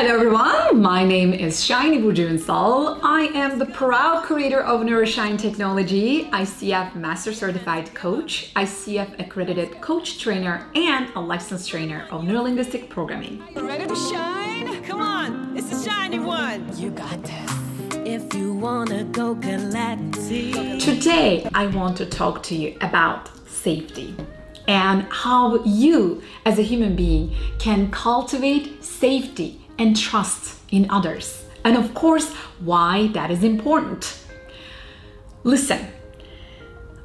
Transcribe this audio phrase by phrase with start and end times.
[0.00, 3.00] Hello everyone, my name is Shiny Bujunsal.
[3.02, 10.18] I am the proud creator of Neuroshine Technology, ICF Master Certified Coach, ICF Accredited Coach
[10.18, 13.42] Trainer, and a licensed trainer of Neurolinguistic Programming.
[13.54, 14.82] Ready to shine?
[14.84, 16.74] Come on, it's the shiny one.
[16.78, 17.52] You got this.
[18.06, 20.80] If you wanna go galactic.
[20.80, 24.16] Today, I want to talk to you about safety
[24.66, 31.44] and how you, as a human being, can cultivate safety and trust in others.
[31.64, 34.22] And of course, why that is important.
[35.42, 35.88] Listen,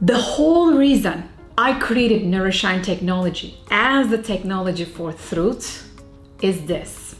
[0.00, 5.90] the whole reason I created Neuroshine technology as the technology for truth
[6.40, 7.16] is this.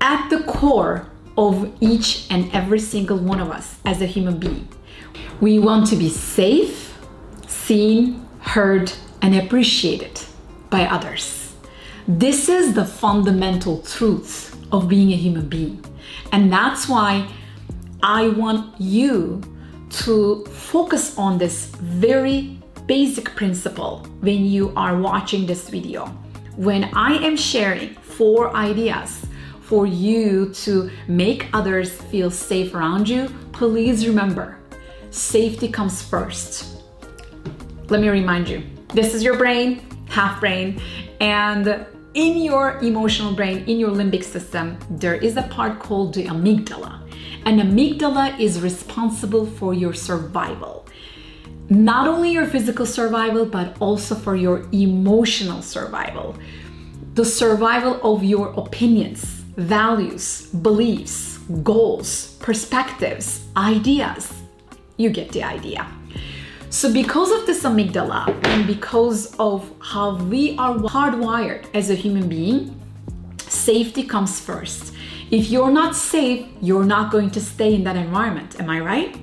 [0.00, 4.68] At the core of each and every single one of us as a human being,
[5.40, 6.98] we want to be safe,
[7.46, 8.90] seen, heard,
[9.22, 10.20] and appreciated
[10.70, 11.37] by others.
[12.08, 15.84] This is the fundamental truth of being a human being.
[16.32, 17.28] And that's why
[18.02, 19.42] I want you
[19.90, 26.06] to focus on this very basic principle when you are watching this video.
[26.56, 29.26] When I am sharing four ideas
[29.60, 34.58] for you to make others feel safe around you, please remember
[35.10, 36.78] safety comes first.
[37.90, 38.62] Let me remind you
[38.94, 40.80] this is your brain, half brain,
[41.20, 41.86] and
[42.18, 47.00] in your emotional brain, in your limbic system, there is a part called the amygdala.
[47.44, 50.84] And amygdala is responsible for your survival.
[51.70, 56.34] Not only your physical survival, but also for your emotional survival.
[57.14, 59.22] The survival of your opinions,
[59.56, 64.32] values, beliefs, goals, perspectives, ideas.
[64.96, 65.86] You get the idea.
[66.70, 72.28] So, because of this amygdala and because of how we are hardwired as a human
[72.28, 72.78] being,
[73.38, 74.92] safety comes first.
[75.30, 78.60] If you're not safe, you're not going to stay in that environment.
[78.60, 79.16] Am I right?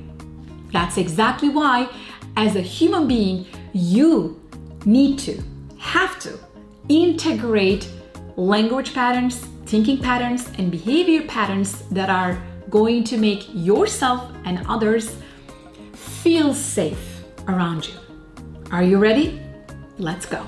[0.71, 1.87] That's exactly why,
[2.35, 4.41] as a human being, you
[4.83, 5.39] need to,
[5.77, 6.39] have to
[6.89, 7.87] integrate
[8.37, 9.37] language patterns,
[9.67, 15.15] thinking patterns, and behavior patterns that are going to make yourself and others
[15.93, 17.14] feel safe
[17.47, 17.95] around you.
[18.71, 19.41] Are you ready?
[19.97, 20.43] Let's go.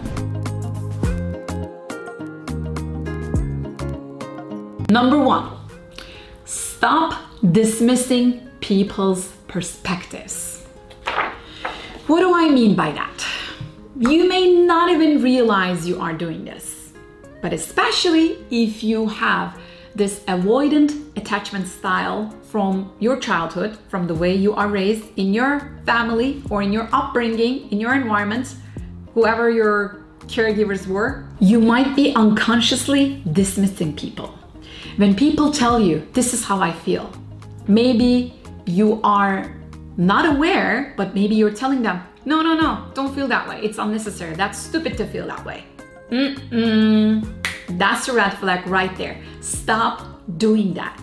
[4.90, 5.58] Number one,
[6.46, 7.22] stop
[7.52, 10.66] dismissing people's perspectives.
[12.08, 13.26] What do I mean by that?
[14.00, 16.94] You may not even realize you are doing this,
[17.42, 19.60] but especially if you have
[19.98, 25.72] this avoidant attachment style from your childhood, from the way you are raised in your
[25.86, 28.56] family or in your upbringing, in your environment,
[29.16, 34.28] whoever your caregivers were, you might be unconsciously dismissing people.
[34.98, 37.12] When people tell you, this is how I feel,
[37.68, 39.56] maybe you are
[39.98, 43.62] not aware, but maybe you're telling them, no, no, no, don't feel that way.
[43.64, 44.36] It's unnecessary.
[44.36, 45.64] That's stupid to feel that way.
[46.12, 47.47] Mm-mm.
[47.70, 49.22] That's a red flag right there.
[49.42, 51.02] Stop doing that.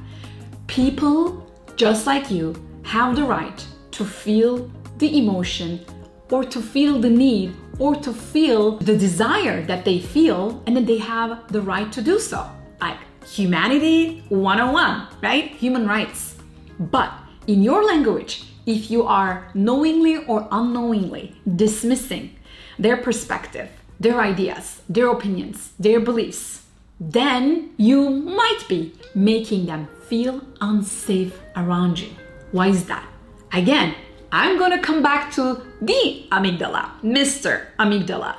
[0.66, 2.54] People, just like you,
[2.84, 5.84] have the right to feel the emotion
[6.30, 10.84] or to feel the need or to feel the desire that they feel, and then
[10.84, 12.48] they have the right to do so.
[12.80, 15.50] Like humanity 101, right?
[15.56, 16.36] Human rights.
[16.78, 17.12] But
[17.46, 22.36] in your language, if you are knowingly or unknowingly dismissing
[22.78, 26.64] their perspective, their ideas, their opinions, their beliefs,
[27.00, 32.10] then you might be making them feel unsafe around you.
[32.52, 33.06] Why is that?
[33.52, 33.94] Again,
[34.30, 37.66] I'm gonna come back to the amygdala, Mr.
[37.78, 38.36] Amygdala.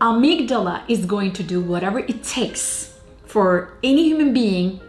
[0.00, 4.80] Amygdala is going to do whatever it takes for any human being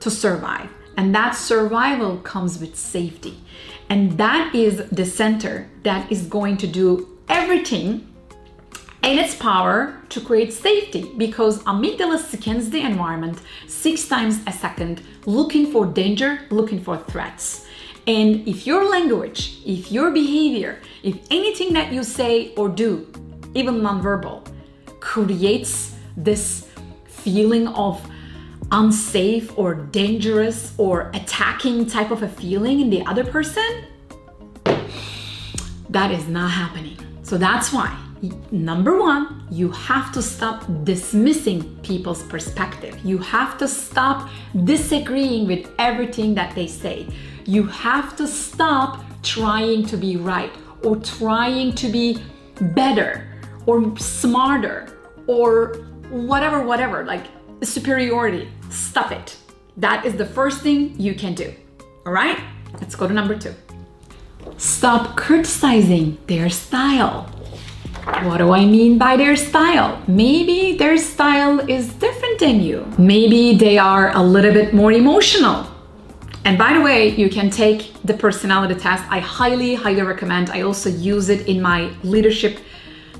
[0.00, 0.68] to survive.
[0.96, 3.38] And that survival comes with safety.
[3.88, 8.11] And that is the center that is going to do everything
[9.02, 15.02] in its power to create safety because amygdala scans the environment six times a second
[15.26, 17.66] looking for danger, looking for threats.
[18.06, 23.06] And if your language, if your behavior, if anything that you say or do,
[23.54, 24.46] even nonverbal,
[25.00, 26.68] creates this
[27.04, 28.04] feeling of
[28.70, 33.84] unsafe or dangerous or attacking type of a feeling in the other person,
[35.90, 36.96] that is not happening.
[37.22, 38.01] So that's why
[38.50, 42.98] number one, you have to stop dismissing people's perspective.
[43.04, 44.30] You have to stop
[44.64, 47.06] disagreeing with everything that they say.
[47.44, 50.52] You have to stop trying to be right
[50.84, 52.22] or trying to be
[52.60, 53.28] better
[53.66, 57.26] or smarter or whatever, whatever, like
[57.62, 59.36] superiority stop it.
[59.76, 61.54] That is the first thing you can do.
[62.06, 62.38] All right?
[62.74, 63.54] Let's go to number two.
[64.56, 67.30] Stop criticizing their style.
[68.04, 70.02] What do I mean by their style?
[70.08, 72.84] Maybe their style is different than you.
[72.98, 75.68] Maybe they are a little bit more emotional.
[76.44, 79.04] And by the way, you can take the personality test.
[79.08, 80.50] I highly, highly recommend.
[80.50, 82.58] I also use it in my leadership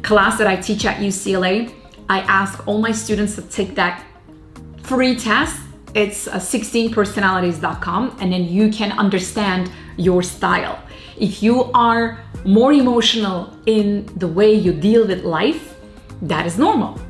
[0.02, 1.72] class that I teach at UCLA.
[2.08, 4.04] I ask all my students to take that
[4.82, 5.60] free test.
[5.94, 10.82] It's uh, 16personalities.com, and then you can understand your style.
[11.22, 15.76] If you are more emotional in the way you deal with life,
[16.22, 17.00] that is normal.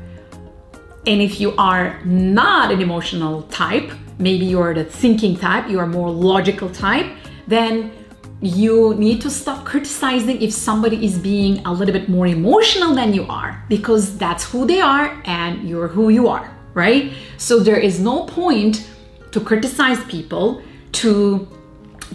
[1.07, 5.87] And if you are not an emotional type, maybe you're the thinking type, you are
[5.87, 7.07] more logical type,
[7.47, 7.91] then
[8.39, 13.15] you need to stop criticizing if somebody is being a little bit more emotional than
[13.15, 17.13] you are because that's who they are and you're who you are, right?
[17.37, 18.87] So there is no point
[19.31, 20.61] to criticize people,
[21.01, 21.47] to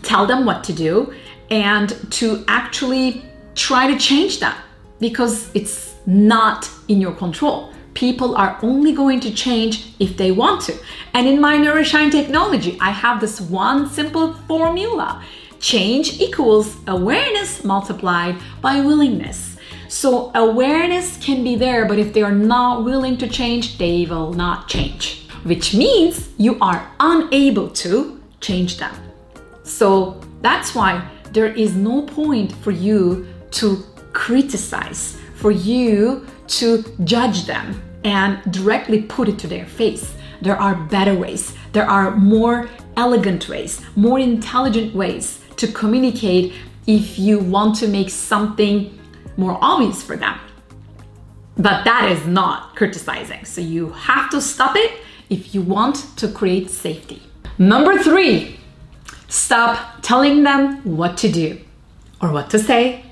[0.02, 1.12] tell them what to do,
[1.50, 3.24] and to actually
[3.54, 4.58] try to change that
[5.00, 7.72] because it's not in your control.
[7.94, 10.74] People are only going to change if they want to.
[11.14, 15.22] And in my Neuroshine technology, I have this one simple formula
[15.60, 19.56] change equals awareness multiplied by willingness.
[19.88, 24.34] So, awareness can be there, but if they are not willing to change, they will
[24.34, 28.94] not change, which means you are unable to change them.
[29.62, 31.08] So, that's why
[31.38, 39.02] there is no point for you to criticize, for you to judge them and directly
[39.02, 40.14] put it to their face.
[40.42, 46.54] There are better ways, there are more elegant ways, more intelligent ways to communicate
[46.88, 48.98] if you want to make something
[49.36, 50.40] more obvious for them.
[51.56, 53.44] But that is not criticizing.
[53.44, 54.90] So you have to stop it
[55.30, 57.22] if you want to create safety.
[57.58, 58.57] Number three,
[59.28, 61.60] stop telling them what to do
[62.20, 63.04] or what to say.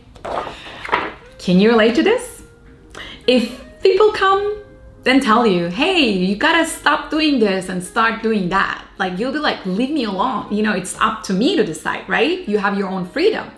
[1.38, 2.42] Can you relate to this?
[3.26, 4.62] If people come
[5.04, 9.32] and tell you, hey, you gotta stop doing this and start doing that, like you'll
[9.32, 10.52] be like, leave me alone.
[10.52, 12.48] You know, it's up to me to decide, right?
[12.48, 13.50] You have your own freedom.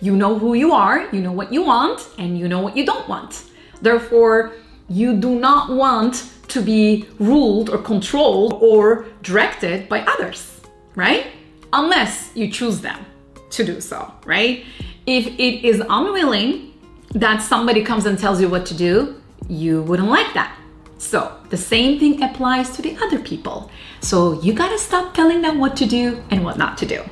[0.00, 2.86] You know who you are, you know what you want, and you know what you
[2.86, 3.44] don't want.
[3.82, 4.52] Therefore,
[4.88, 10.60] you do not want to be ruled or controlled or directed by others,
[10.94, 11.26] right?
[11.76, 13.04] Unless you choose them
[13.50, 14.64] to do so, right?
[15.06, 16.72] If it is unwilling
[17.14, 20.58] that somebody comes and tells you what to do, you wouldn't like that.
[20.96, 23.70] So the same thing applies to the other people.
[24.00, 27.02] So you gotta stop telling them what to do and what not to do.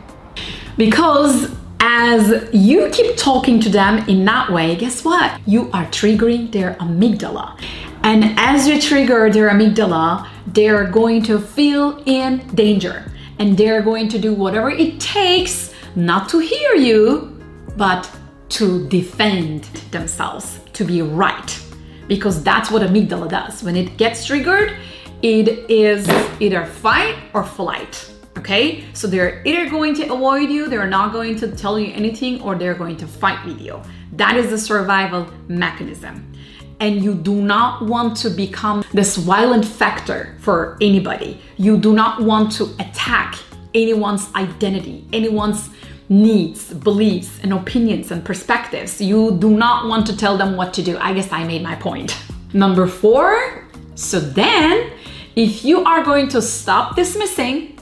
[0.78, 5.38] Because as you keep talking to them in that way, guess what?
[5.46, 7.60] You are triggering their amygdala.
[8.02, 14.08] And as you trigger their amygdala, they're going to feel in danger and they're going
[14.08, 17.40] to do whatever it takes not to hear you,
[17.76, 18.10] but
[18.50, 21.60] to defend themselves, to be right
[22.08, 23.62] because that's what amygdala does.
[23.62, 24.76] When it gets triggered,
[25.22, 26.08] it is
[26.40, 28.10] either fight or flight.
[28.36, 32.42] Okay, so they're either going to avoid you, they're not going to tell you anything,
[32.42, 33.80] or they're going to fight with you.
[34.12, 36.30] That is the survival mechanism.
[36.80, 41.40] And you do not want to become this violent factor for anybody.
[41.56, 43.38] You do not want to attack
[43.74, 45.70] anyone's identity, anyone's
[46.08, 49.00] needs, beliefs, and opinions and perspectives.
[49.00, 50.98] You do not want to tell them what to do.
[50.98, 52.16] I guess I made my point.
[52.52, 54.92] Number four, so then
[55.36, 57.78] if you are going to stop dismissing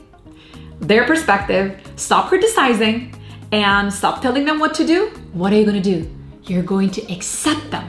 [0.81, 3.15] their perspective, stop criticizing,
[3.53, 6.11] and stop telling them what to do, what are you going to do?
[6.45, 7.89] You're going to accept them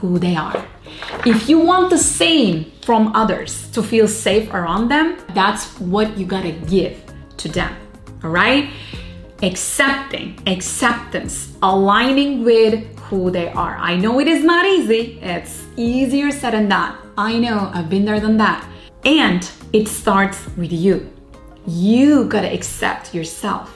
[0.00, 0.64] who they are.
[1.24, 6.26] If you want the same from others to feel safe around them, that's what you
[6.26, 6.96] got to give
[7.38, 7.72] to them.
[8.22, 8.70] All right?
[9.42, 13.76] accepting, acceptance, aligning with who they are.
[13.78, 16.96] I know it is not easy, it's easier said than done.
[17.16, 18.66] I know, I've been there than that.
[19.04, 21.10] And it starts with you.
[21.66, 23.74] You gotta accept yourself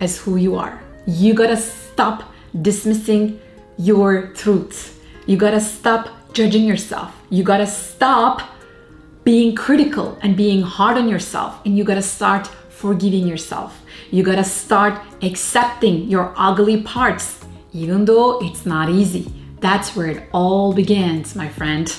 [0.00, 0.80] as who you are.
[1.06, 2.32] You gotta stop
[2.62, 3.40] dismissing
[3.78, 4.98] your truths.
[5.26, 7.14] You gotta stop judging yourself.
[7.30, 8.42] You gotta stop
[9.22, 11.60] being critical and being hard on yourself.
[11.64, 13.82] And you gotta start forgiving yourself.
[14.10, 17.38] You gotta start accepting your ugly parts,
[17.72, 19.32] even though it's not easy.
[19.60, 21.94] That's where it all begins, my friend.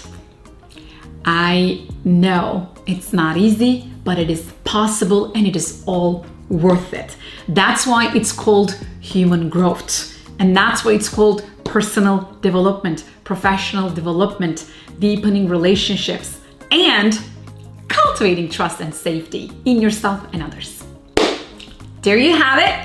[1.24, 7.16] I know it's not easy, but it is possible and it is all worth it.
[7.48, 10.10] That's why it's called human growth.
[10.40, 16.40] And that's why it's called personal development, professional development, deepening relationships,
[16.70, 17.20] and
[17.88, 20.84] cultivating trust and safety in yourself and others.
[22.04, 22.76] There you have it.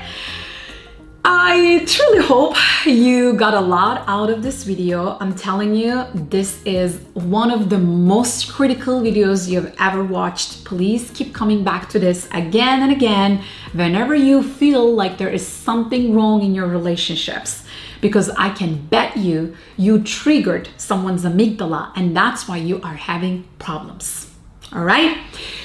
[1.23, 2.55] I truly hope
[2.87, 5.17] you got a lot out of this video.
[5.19, 10.65] I'm telling you, this is one of the most critical videos you've ever watched.
[10.65, 13.43] Please keep coming back to this again and again
[13.73, 17.65] whenever you feel like there is something wrong in your relationships.
[18.01, 23.45] Because I can bet you, you triggered someone's amygdala, and that's why you are having
[23.59, 24.31] problems.
[24.73, 25.17] All right?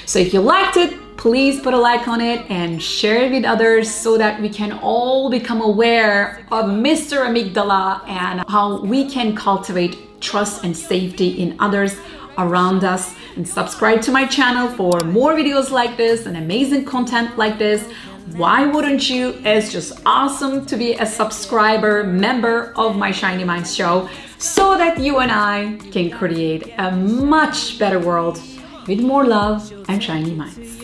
[0.05, 3.45] So if you liked it, please put a like on it and share it with
[3.45, 7.25] others so that we can all become aware of Mr.
[7.25, 11.97] Amygdala and how we can cultivate trust and safety in others
[12.37, 13.15] around us.
[13.35, 17.87] And subscribe to my channel for more videos like this and amazing content like this.
[18.33, 19.35] Why wouldn't you?
[19.45, 24.99] It's just awesome to be a subscriber, member of my Shiny Minds show so that
[24.99, 28.41] you and I can create a much better world
[28.87, 30.83] with more love and shiny minds.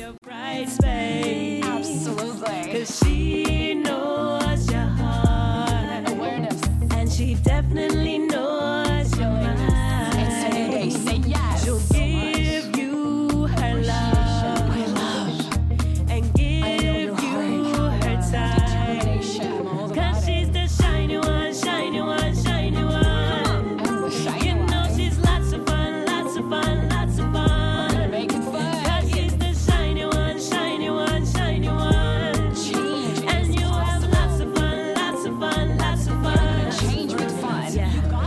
[1.63, 2.71] Absolutely.